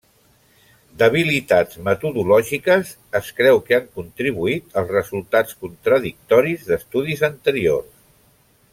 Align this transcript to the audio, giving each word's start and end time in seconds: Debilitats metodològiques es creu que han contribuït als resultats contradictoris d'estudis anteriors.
Debilitats 1.01 1.77
metodològiques 1.87 2.95
es 3.21 3.29
creu 3.41 3.61
que 3.69 3.77
han 3.79 3.87
contribuït 4.01 4.81
als 4.83 4.93
resultats 4.97 5.57
contradictoris 5.67 6.69
d'estudis 6.73 7.27
anteriors. 7.33 7.93